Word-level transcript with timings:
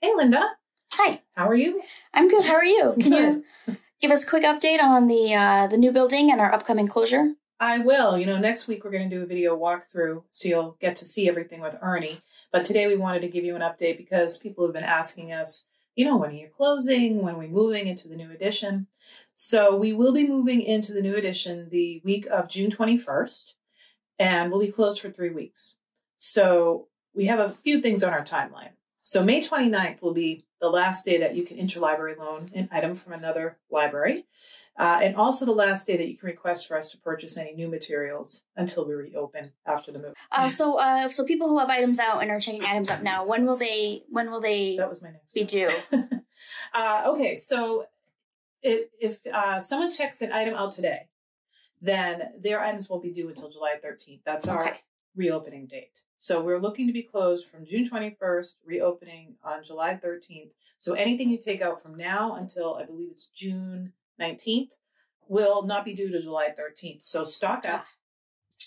Hey, 0.00 0.12
Linda. 0.14 0.44
Hi. 0.92 1.22
How 1.34 1.48
are 1.48 1.56
you? 1.56 1.82
I'm 2.14 2.28
good. 2.28 2.44
How 2.44 2.54
are 2.54 2.64
you? 2.64 2.94
Can 3.00 3.10
Good. 3.10 3.42
you 3.66 3.76
give 4.00 4.12
us 4.12 4.24
a 4.24 4.30
quick 4.30 4.44
update 4.44 4.80
on 4.80 5.08
the 5.08 5.34
uh, 5.34 5.66
the 5.66 5.76
new 5.76 5.90
building 5.90 6.30
and 6.30 6.40
our 6.40 6.52
upcoming 6.52 6.86
closure? 6.86 7.32
I 7.58 7.78
will. 7.78 8.16
You 8.16 8.26
know, 8.26 8.38
next 8.38 8.68
week 8.68 8.84
we're 8.84 8.92
going 8.92 9.10
to 9.10 9.16
do 9.16 9.24
a 9.24 9.26
video 9.26 9.58
walkthrough, 9.58 10.22
so 10.30 10.48
you'll 10.48 10.76
get 10.80 10.94
to 10.96 11.04
see 11.04 11.28
everything 11.28 11.60
with 11.60 11.74
Ernie. 11.82 12.20
But 12.52 12.64
today 12.64 12.86
we 12.86 12.96
wanted 12.96 13.22
to 13.22 13.28
give 13.28 13.44
you 13.44 13.56
an 13.56 13.62
update 13.62 13.96
because 13.96 14.38
people 14.38 14.64
have 14.64 14.72
been 14.72 14.84
asking 14.84 15.32
us, 15.32 15.66
you 15.96 16.04
know, 16.04 16.16
when 16.16 16.30
are 16.30 16.34
you 16.34 16.48
closing? 16.56 17.20
When 17.20 17.34
are 17.34 17.38
we 17.38 17.48
moving 17.48 17.88
into 17.88 18.06
the 18.06 18.14
new 18.14 18.30
addition? 18.30 18.86
So 19.34 19.74
we 19.74 19.92
will 19.92 20.14
be 20.14 20.28
moving 20.28 20.62
into 20.62 20.92
the 20.92 21.02
new 21.02 21.16
addition 21.16 21.70
the 21.70 22.00
week 22.04 22.28
of 22.30 22.48
June 22.48 22.70
21st, 22.70 23.54
and 24.20 24.52
we'll 24.52 24.60
be 24.60 24.70
closed 24.70 25.00
for 25.00 25.10
three 25.10 25.30
weeks. 25.30 25.76
So 26.16 26.86
we 27.14 27.26
have 27.26 27.40
a 27.40 27.50
few 27.50 27.80
things 27.80 28.04
on 28.04 28.12
our 28.12 28.24
timeline. 28.24 28.77
So 29.08 29.24
May 29.24 29.40
29th 29.40 30.02
will 30.02 30.12
be 30.12 30.44
the 30.60 30.68
last 30.68 31.06
day 31.06 31.16
that 31.16 31.34
you 31.34 31.42
can 31.42 31.56
interlibrary 31.56 32.18
loan 32.18 32.50
an 32.54 32.68
item 32.70 32.94
from 32.94 33.14
another 33.14 33.56
library. 33.70 34.26
Uh, 34.78 35.00
and 35.02 35.16
also 35.16 35.46
the 35.46 35.52
last 35.52 35.86
day 35.86 35.96
that 35.96 36.08
you 36.08 36.14
can 36.14 36.26
request 36.26 36.68
for 36.68 36.76
us 36.76 36.90
to 36.90 36.98
purchase 36.98 37.38
any 37.38 37.54
new 37.54 37.68
materials 37.68 38.44
until 38.54 38.86
we 38.86 38.92
reopen 38.92 39.52
after 39.64 39.90
the 39.92 39.98
move. 39.98 40.12
Uh, 40.30 40.50
so 40.50 40.78
uh, 40.78 41.08
so 41.08 41.24
people 41.24 41.48
who 41.48 41.58
have 41.58 41.70
items 41.70 41.98
out 41.98 42.20
and 42.20 42.30
are 42.30 42.38
checking 42.38 42.62
items 42.66 42.90
up 42.90 43.02
now, 43.02 43.24
when 43.24 43.46
will 43.46 43.56
they 43.56 44.02
when 44.10 44.30
will 44.30 44.42
they 44.42 44.76
That 44.76 44.90
was 44.90 45.00
my 45.00 45.10
next. 45.10 45.32
be 45.32 45.44
due? 45.44 45.70
uh, 46.74 47.04
okay, 47.06 47.34
so 47.34 47.86
if, 48.62 48.90
if 49.00 49.26
uh, 49.32 49.58
someone 49.58 49.90
checks 49.90 50.20
an 50.20 50.32
item 50.32 50.52
out 50.52 50.72
today, 50.72 51.08
then 51.80 52.32
their 52.38 52.60
items 52.60 52.90
won't 52.90 53.02
be 53.02 53.10
due 53.10 53.30
until 53.30 53.48
July 53.48 53.76
13th. 53.82 54.20
That's 54.26 54.46
our 54.48 54.68
Okay. 54.68 54.80
Reopening 55.18 55.66
date. 55.66 56.02
So 56.16 56.40
we're 56.40 56.60
looking 56.60 56.86
to 56.86 56.92
be 56.92 57.02
closed 57.02 57.50
from 57.50 57.66
June 57.66 57.84
21st, 57.84 58.58
reopening 58.64 59.34
on 59.44 59.64
July 59.64 60.00
13th. 60.02 60.50
So 60.78 60.94
anything 60.94 61.28
you 61.28 61.38
take 61.38 61.60
out 61.60 61.82
from 61.82 61.96
now 61.96 62.36
until 62.36 62.76
I 62.76 62.84
believe 62.84 63.08
it's 63.10 63.26
June 63.26 63.92
19th 64.20 64.70
will 65.26 65.62
not 65.62 65.84
be 65.84 65.92
due 65.92 66.10
to 66.10 66.22
July 66.22 66.50
13th. 66.58 67.04
So 67.04 67.24
stock 67.24 67.68
up. 67.68 67.84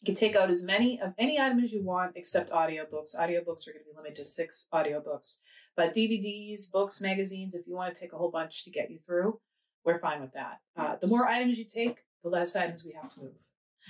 You 0.00 0.06
can 0.06 0.14
take 0.14 0.36
out 0.36 0.50
as 0.50 0.64
many 0.64 1.00
of 1.00 1.14
any 1.18 1.38
item 1.38 1.60
as 1.60 1.72
you 1.72 1.82
want 1.82 2.12
except 2.16 2.50
audiobooks. 2.50 3.16
Audiobooks 3.16 3.68
are 3.68 3.72
going 3.72 3.84
to 3.84 3.90
be 3.90 3.96
limited 3.96 4.16
to 4.16 4.24
six 4.24 4.66
audiobooks. 4.72 5.38
But 5.76 5.94
DVDs, 5.94 6.70
books, 6.70 7.00
magazines, 7.00 7.54
if 7.54 7.66
you 7.66 7.74
want 7.74 7.94
to 7.94 8.00
take 8.00 8.12
a 8.12 8.16
whole 8.16 8.30
bunch 8.30 8.64
to 8.64 8.70
get 8.70 8.90
you 8.90 8.98
through, 9.06 9.38
we're 9.84 10.00
fine 10.00 10.20
with 10.20 10.32
that. 10.32 10.60
Uh, 10.76 10.96
the 10.96 11.06
more 11.06 11.26
items 11.26 11.58
you 11.58 11.64
take, 11.64 11.98
the 12.22 12.28
less 12.28 12.56
items 12.56 12.84
we 12.84 12.92
have 12.92 13.12
to 13.14 13.20
move. 13.20 13.32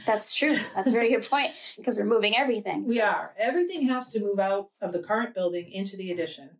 That's 0.06 0.34
true. 0.34 0.56
That's 0.74 0.88
a 0.88 0.92
very 0.92 1.10
good 1.10 1.28
point 1.28 1.52
because 1.76 1.98
we're 1.98 2.04
moving 2.04 2.36
everything. 2.36 2.86
We 2.86 3.00
are. 3.00 3.34
Everything 3.38 3.88
has 3.88 4.08
to 4.10 4.20
move 4.20 4.38
out 4.38 4.70
of 4.80 4.92
the 4.92 5.00
current 5.00 5.34
building 5.34 5.70
into 5.70 5.96
the 5.96 6.10
addition 6.12 6.50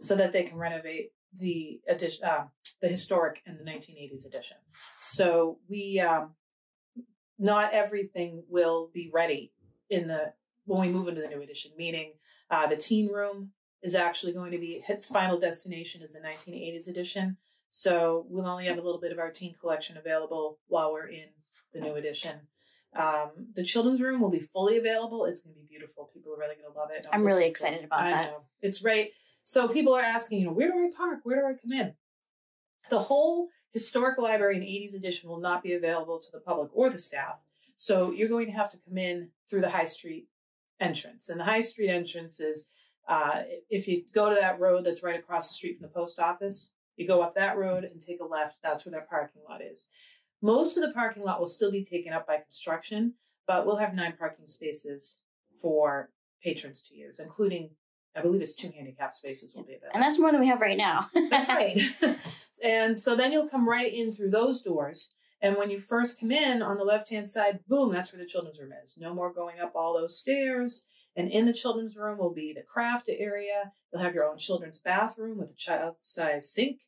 so 0.00 0.16
that 0.16 0.32
they 0.32 0.44
can 0.44 0.56
renovate 0.56 1.12
the 1.38 1.80
addition, 1.88 2.24
uh, 2.24 2.44
the 2.80 2.88
historic 2.88 3.42
and 3.46 3.58
the 3.58 3.64
1980s 3.64 4.26
addition. 4.26 4.56
So 4.98 5.58
we, 5.68 6.00
um, 6.00 6.34
not 7.38 7.72
everything 7.72 8.44
will 8.48 8.90
be 8.92 9.10
ready 9.12 9.52
in 9.88 10.08
the 10.08 10.32
when 10.64 10.80
we 10.80 10.88
move 10.88 11.08
into 11.08 11.20
the 11.20 11.28
new 11.28 11.42
addition. 11.42 11.72
Meaning, 11.76 12.12
uh, 12.50 12.66
the 12.66 12.76
teen 12.76 13.08
room 13.12 13.50
is 13.82 13.94
actually 13.94 14.32
going 14.32 14.52
to 14.52 14.58
be 14.58 14.82
its 14.88 15.08
final 15.08 15.38
destination 15.38 16.02
is 16.02 16.14
the 16.14 16.20
1980s 16.20 16.88
addition. 16.88 17.36
So 17.70 18.26
we'll 18.28 18.48
only 18.48 18.66
have 18.66 18.78
a 18.78 18.82
little 18.82 19.00
bit 19.00 19.12
of 19.12 19.18
our 19.18 19.30
teen 19.30 19.54
collection 19.60 19.96
available 19.96 20.58
while 20.66 20.92
we're 20.92 21.08
in 21.08 21.26
the 21.72 21.80
new 21.80 21.94
addition. 21.94 22.40
Um, 22.96 23.30
the 23.54 23.62
children's 23.62 24.00
room 24.00 24.20
will 24.20 24.30
be 24.30 24.40
fully 24.40 24.76
available. 24.76 25.24
It's 25.24 25.40
going 25.42 25.54
to 25.54 25.60
be 25.60 25.66
beautiful. 25.68 26.10
People 26.12 26.32
are 26.34 26.38
really 26.38 26.56
going 26.56 26.72
to 26.72 26.78
love 26.78 26.90
it. 26.92 27.06
I'm 27.12 27.24
really 27.24 27.46
excited 27.46 27.84
about 27.84 28.02
I 28.02 28.10
that. 28.10 28.30
know. 28.30 28.42
It's 28.62 28.84
right. 28.84 29.10
So 29.42 29.68
people 29.68 29.94
are 29.94 30.02
asking, 30.02 30.40
you 30.40 30.46
know, 30.46 30.52
where 30.52 30.68
do 30.68 30.74
I 30.74 30.90
park? 30.96 31.20
Where 31.22 31.40
do 31.40 31.46
I 31.46 31.54
come 31.60 31.72
in? 31.72 31.94
The 32.90 32.98
whole 32.98 33.48
historic 33.72 34.18
library 34.18 34.56
in 34.56 34.62
80s 34.62 34.96
addition 34.96 35.28
will 35.30 35.40
not 35.40 35.62
be 35.62 35.74
available 35.74 36.18
to 36.18 36.32
the 36.32 36.40
public 36.40 36.70
or 36.74 36.90
the 36.90 36.98
staff. 36.98 37.36
So 37.76 38.10
you're 38.10 38.28
going 38.28 38.46
to 38.46 38.52
have 38.52 38.70
to 38.72 38.78
come 38.86 38.98
in 38.98 39.28
through 39.48 39.62
the 39.62 39.70
High 39.70 39.86
Street 39.86 40.26
entrance. 40.80 41.28
And 41.28 41.38
the 41.38 41.44
High 41.44 41.60
Street 41.60 41.90
entrance 41.90 42.40
is, 42.40 42.68
uh, 43.08 43.42
if 43.70 43.86
you 43.88 44.04
go 44.14 44.28
to 44.28 44.36
that 44.40 44.60
road 44.60 44.84
that's 44.84 45.02
right 45.02 45.18
across 45.18 45.48
the 45.48 45.54
street 45.54 45.78
from 45.78 45.88
the 45.88 45.94
post 45.94 46.18
office, 46.18 46.72
you 46.96 47.06
go 47.06 47.22
up 47.22 47.34
that 47.36 47.56
road 47.56 47.84
and 47.84 48.00
take 48.00 48.20
a 48.20 48.24
left. 48.24 48.58
That's 48.62 48.84
where 48.84 48.92
that 48.92 49.08
parking 49.08 49.42
lot 49.48 49.62
is. 49.62 49.88
Most 50.42 50.76
of 50.76 50.82
the 50.82 50.92
parking 50.92 51.22
lot 51.22 51.38
will 51.38 51.46
still 51.46 51.70
be 51.70 51.84
taken 51.84 52.12
up 52.12 52.26
by 52.26 52.38
construction, 52.38 53.14
but 53.46 53.66
we'll 53.66 53.76
have 53.76 53.94
nine 53.94 54.14
parking 54.18 54.46
spaces 54.46 55.20
for 55.60 56.10
patrons 56.42 56.82
to 56.84 56.94
use, 56.94 57.18
including, 57.18 57.70
I 58.16 58.22
believe 58.22 58.40
it's 58.40 58.54
two 58.54 58.70
handicap 58.74 59.14
spaces 59.14 59.54
will 59.54 59.64
be 59.64 59.74
available. 59.74 59.92
And 59.94 60.02
that's 60.02 60.18
more 60.18 60.32
than 60.32 60.40
we 60.40 60.48
have 60.48 60.60
right 60.60 60.78
now. 60.78 61.08
That's 61.30 61.48
right. 61.48 61.82
and 62.64 62.96
so 62.96 63.14
then 63.14 63.32
you'll 63.32 63.48
come 63.48 63.68
right 63.68 63.92
in 63.92 64.12
through 64.12 64.30
those 64.30 64.62
doors. 64.62 65.12
And 65.42 65.56
when 65.56 65.70
you 65.70 65.78
first 65.78 66.20
come 66.20 66.30
in 66.30 66.62
on 66.62 66.76
the 66.76 66.84
left 66.84 67.10
hand 67.10 67.28
side, 67.28 67.60
boom, 67.66 67.92
that's 67.92 68.12
where 68.12 68.20
the 68.20 68.28
children's 68.28 68.60
room 68.60 68.72
is. 68.84 68.98
No 68.98 69.14
more 69.14 69.32
going 69.32 69.58
up 69.58 69.72
all 69.74 69.94
those 69.94 70.18
stairs. 70.18 70.84
And 71.16 71.30
in 71.30 71.46
the 71.46 71.54
children's 71.54 71.96
room 71.96 72.18
will 72.18 72.34
be 72.34 72.52
the 72.52 72.62
craft 72.62 73.08
area. 73.08 73.72
You'll 73.90 74.02
have 74.02 74.14
your 74.14 74.28
own 74.30 74.36
children's 74.36 74.78
bathroom 74.78 75.38
with 75.38 75.50
a 75.50 75.54
child 75.54 75.98
size 75.98 76.52
sink. 76.52 76.80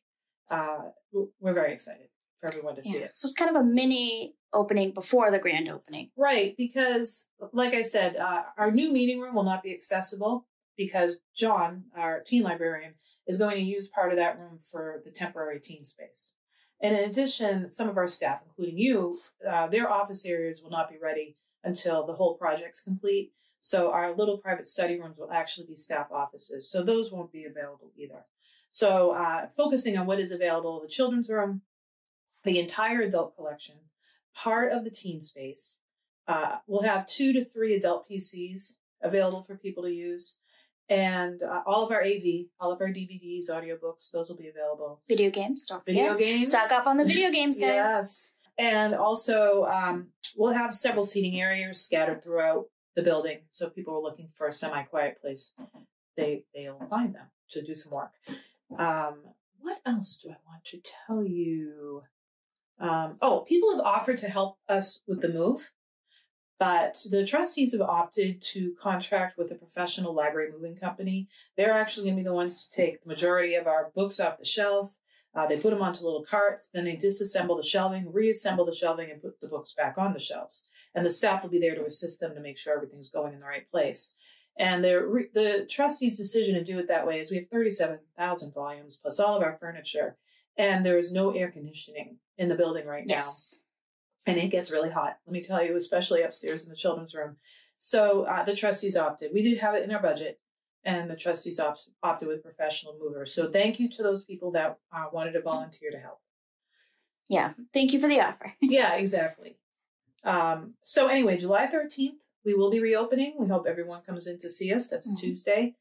Uh, 0.51 0.89
we're 1.11 1.53
very 1.53 1.73
excited 1.73 2.09
for 2.43 2.49
everyone 2.51 2.75
to 2.75 2.83
see 2.83 2.97
it. 2.97 3.17
So 3.17 3.27
it's 3.27 3.33
kind 3.33 3.55
of 3.55 3.61
a 3.61 3.63
mini 3.63 4.35
opening 4.51 4.91
before 4.91 5.31
the 5.31 5.39
grand 5.39 5.69
opening. 5.69 6.09
Right, 6.17 6.55
because 6.57 7.29
like 7.53 7.73
I 7.73 7.83
said, 7.83 8.17
uh, 8.17 8.43
our 8.57 8.69
new 8.69 8.91
meeting 8.91 9.21
room 9.21 9.33
will 9.33 9.43
not 9.43 9.63
be 9.63 9.73
accessible 9.73 10.45
because 10.75 11.19
John, 11.33 11.85
our 11.95 12.19
teen 12.19 12.43
librarian, 12.43 12.95
is 13.27 13.37
going 13.37 13.55
to 13.55 13.61
use 13.61 13.87
part 13.87 14.11
of 14.11 14.17
that 14.17 14.37
room 14.37 14.59
for 14.69 15.01
the 15.05 15.11
temporary 15.11 15.61
teen 15.61 15.85
space. 15.85 16.33
And 16.81 16.97
in 16.97 17.09
addition, 17.09 17.69
some 17.69 17.87
of 17.87 17.95
our 17.95 18.07
staff, 18.07 18.41
including 18.45 18.77
you, 18.77 19.19
uh, 19.49 19.67
their 19.67 19.89
office 19.89 20.25
areas 20.25 20.61
will 20.61 20.71
not 20.71 20.89
be 20.89 20.97
ready 21.01 21.37
until 21.63 22.05
the 22.05 22.13
whole 22.13 22.35
project's 22.35 22.81
complete. 22.81 23.31
So 23.59 23.91
our 23.91 24.13
little 24.13 24.37
private 24.37 24.67
study 24.67 24.99
rooms 24.99 25.17
will 25.17 25.31
actually 25.31 25.67
be 25.67 25.75
staff 25.77 26.07
offices. 26.11 26.69
So 26.69 26.83
those 26.83 27.09
won't 27.09 27.31
be 27.31 27.45
available 27.45 27.91
either. 27.97 28.25
So 28.67 29.11
uh, 29.11 29.47
focusing 29.55 29.97
on 29.97 30.07
what 30.07 30.19
is 30.19 30.31
available, 30.31 30.81
the 30.81 30.89
children's 30.89 31.29
room, 31.29 31.61
the 32.43 32.59
entire 32.59 33.01
adult 33.01 33.35
collection, 33.35 33.75
part 34.35 34.71
of 34.71 34.83
the 34.83 34.91
teen 34.91 35.21
space, 35.21 35.81
uh, 36.27 36.57
we'll 36.67 36.83
have 36.83 37.05
two 37.05 37.33
to 37.33 37.45
three 37.45 37.75
adult 37.75 38.09
PCs 38.09 38.75
available 39.01 39.43
for 39.43 39.55
people 39.55 39.83
to 39.83 39.91
use. 39.91 40.37
And 40.89 41.41
uh, 41.41 41.61
all 41.65 41.85
of 41.85 41.91
our 41.91 42.03
AV, 42.03 42.45
all 42.59 42.71
of 42.71 42.81
our 42.81 42.89
DVDs, 42.89 43.49
audiobooks, 43.49 44.11
those 44.11 44.29
will 44.29 44.37
be 44.37 44.49
available. 44.49 45.01
Video 45.07 45.29
games, 45.29 45.65
don't 45.65 45.83
forget. 45.83 46.17
Video 46.17 46.17
games. 46.17 46.47
Stock 46.47 46.71
up 46.71 46.87
on 46.87 46.97
the 46.97 47.05
video 47.05 47.31
games, 47.31 47.57
guys. 47.57 47.67
Yes. 47.67 48.33
And 48.57 48.93
also, 48.93 49.65
um, 49.65 50.09
we'll 50.37 50.53
have 50.53 50.75
several 50.75 51.05
seating 51.05 51.39
areas 51.39 51.81
scattered 51.81 52.23
throughout 52.23 52.65
the 52.95 53.01
building. 53.01 53.39
So 53.49 53.67
if 53.67 53.75
people 53.75 53.95
are 53.95 54.01
looking 54.01 54.29
for 54.35 54.47
a 54.47 54.53
semi 54.53 54.83
quiet 54.83 55.19
place, 55.21 55.53
they, 56.15 56.45
they'll 56.53 56.85
find 56.89 57.15
them 57.15 57.27
to 57.51 57.63
do 57.63 57.73
some 57.73 57.93
work. 57.93 58.11
Um, 58.77 59.23
what 59.59 59.79
else 59.85 60.17
do 60.17 60.29
I 60.29 60.37
want 60.45 60.65
to 60.65 60.81
tell 61.07 61.23
you? 61.23 62.03
Um, 62.83 63.15
oh, 63.21 63.45
people 63.47 63.71
have 63.71 63.85
offered 63.85 64.17
to 64.19 64.27
help 64.27 64.57
us 64.67 65.03
with 65.07 65.21
the 65.21 65.29
move, 65.29 65.71
but 66.59 66.97
the 67.09 67.25
trustees 67.25 67.71
have 67.71 67.81
opted 67.81 68.41
to 68.41 68.73
contract 68.81 69.37
with 69.37 69.51
a 69.51 69.55
professional 69.55 70.13
library 70.13 70.51
moving 70.51 70.75
company. 70.75 71.29
They're 71.55 71.71
actually 71.71 72.07
going 72.07 72.17
to 72.17 72.23
be 72.23 72.27
the 72.27 72.33
ones 72.33 72.67
to 72.67 72.75
take 72.75 73.01
the 73.01 73.07
majority 73.07 73.55
of 73.55 73.67
our 73.67 73.89
books 73.95 74.19
off 74.19 74.37
the 74.37 74.43
shelf. 74.43 74.91
Uh, 75.33 75.47
they 75.47 75.57
put 75.57 75.69
them 75.69 75.81
onto 75.81 76.03
little 76.03 76.25
carts, 76.29 76.69
then 76.73 76.83
they 76.83 76.97
disassemble 76.97 77.55
the 77.55 77.65
shelving, 77.65 78.11
reassemble 78.11 78.65
the 78.65 78.75
shelving, 78.75 79.09
and 79.09 79.21
put 79.21 79.39
the 79.39 79.47
books 79.47 79.73
back 79.73 79.97
on 79.97 80.11
the 80.11 80.19
shelves. 80.19 80.67
And 80.93 81.05
the 81.05 81.09
staff 81.09 81.41
will 81.41 81.49
be 81.49 81.59
there 81.59 81.75
to 81.75 81.85
assist 81.85 82.19
them 82.19 82.35
to 82.35 82.41
make 82.41 82.57
sure 82.57 82.75
everything's 82.75 83.09
going 83.09 83.33
in 83.33 83.39
the 83.39 83.45
right 83.45 83.69
place. 83.71 84.13
And 84.59 84.83
the 84.83 85.29
the 85.33 85.65
trustees' 85.69 86.17
decision 86.17 86.55
to 86.55 86.63
do 86.65 86.79
it 86.79 86.89
that 86.89 87.07
way 87.07 87.19
is 87.19 87.31
we 87.31 87.37
have 87.37 87.49
37,000 87.49 88.53
volumes 88.53 88.99
plus 89.01 89.21
all 89.21 89.37
of 89.37 89.41
our 89.41 89.57
furniture, 89.57 90.17
and 90.57 90.85
there 90.85 90.97
is 90.97 91.11
no 91.11 91.31
air 91.31 91.51
conditioning 91.51 92.17
in 92.37 92.47
the 92.49 92.55
building 92.55 92.85
right 92.85 93.05
now 93.07 93.15
Yes. 93.15 93.63
and 94.27 94.37
it 94.37 94.49
gets 94.49 94.71
really 94.71 94.89
hot. 94.89 95.17
Let 95.25 95.33
me 95.33 95.43
tell 95.43 95.63
you, 95.63 95.75
especially 95.75 96.21
upstairs 96.21 96.63
in 96.63 96.69
the 96.69 96.75
children's 96.75 97.13
room. 97.15 97.37
So 97.77 98.23
uh, 98.23 98.43
the 98.43 98.55
trustees 98.55 98.95
opted. 98.97 99.31
We 99.33 99.41
did 99.41 99.57
have 99.59 99.75
it 99.75 99.83
in 99.83 99.91
our 99.91 100.01
budget, 100.01 100.39
and 100.85 101.09
the 101.09 101.15
trustees 101.15 101.59
opt- 101.59 101.89
opted 102.01 102.27
with 102.27 102.43
professional 102.43 102.95
movers. 102.99 103.33
So 103.33 103.49
thank 103.51 103.79
you 103.79 103.89
to 103.89 104.03
those 104.03 104.23
people 104.25 104.51
that 104.51 104.77
uh, 104.91 105.05
wanted 105.11 105.33
to 105.33 105.41
volunteer 105.41 105.91
to 105.91 105.97
help. 105.99 106.19
Yeah. 107.29 107.53
Thank 107.73 107.93
you 107.93 107.99
for 107.99 108.07
the 108.07 108.21
offer. 108.21 108.53
yeah, 108.61 108.95
exactly. 108.95 109.57
Um, 110.23 110.75
so 110.83 111.07
anyway, 111.07 111.37
July 111.37 111.67
thirteenth, 111.67 112.21
we 112.45 112.53
will 112.53 112.69
be 112.71 112.79
reopening. 112.79 113.35
We 113.37 113.47
hope 113.47 113.65
everyone 113.67 114.01
comes 114.03 114.27
in 114.27 114.39
to 114.39 114.49
see 114.49 114.73
us. 114.73 114.89
That's 114.89 115.05
a 115.07 115.09
Mhm. 115.09 115.19
Tuesday, 115.19 115.75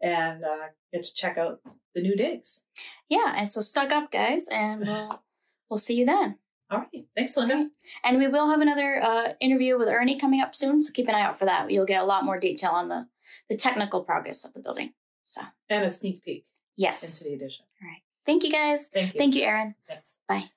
and 0.00 0.44
uh, 0.44 0.68
get 0.92 1.02
to 1.02 1.14
check 1.14 1.38
out 1.38 1.60
the 1.94 2.00
new 2.02 2.16
digs. 2.16 2.64
Yeah. 3.08 3.34
And 3.36 3.48
so 3.48 3.60
stock 3.60 3.90
up, 3.90 4.10
guys, 4.10 4.48
and 4.48 4.80
we'll 4.82 5.22
we'll 5.70 5.78
see 5.78 5.94
you 5.96 6.06
then. 6.06 6.38
All 6.70 6.80
right, 6.80 7.06
thanks, 7.16 7.34
Linda. 7.34 7.70
And 8.04 8.18
we 8.18 8.28
will 8.28 8.50
have 8.50 8.60
another 8.60 9.02
uh, 9.02 9.32
interview 9.40 9.78
with 9.78 9.88
Ernie 9.88 10.18
coming 10.18 10.42
up 10.42 10.54
soon, 10.54 10.82
so 10.82 10.92
keep 10.92 11.08
an 11.08 11.14
eye 11.14 11.22
out 11.22 11.38
for 11.38 11.46
that. 11.46 11.70
You'll 11.70 11.86
get 11.86 12.02
a 12.02 12.04
lot 12.04 12.26
more 12.26 12.36
detail 12.38 12.72
on 12.72 12.88
the 12.88 13.06
the 13.48 13.56
technical 13.56 14.04
progress 14.04 14.44
of 14.44 14.52
the 14.52 14.60
building. 14.60 14.92
So 15.24 15.40
And 15.70 15.84
a 15.84 15.90
sneak 15.90 16.22
peek. 16.22 16.44
Yes. 16.76 17.02
into 17.02 17.30
the 17.30 17.36
addition. 17.44 17.64
All 17.82 17.88
right. 17.88 18.02
Thank 18.26 18.44
you 18.44 18.52
guys. 18.52 18.88
Thank 18.88 19.14
you. 19.14 19.18
Thank 19.18 19.34
you, 19.34 19.42
Erin. 19.44 19.74
Thanks. 19.86 20.20
Bye. 20.28 20.50